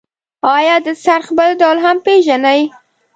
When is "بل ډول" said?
1.37-1.77